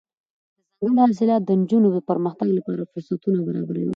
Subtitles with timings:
[0.79, 3.89] دځنګل حاصلات د نجونو د پرمختګ لپاره فرصتونه برابروي.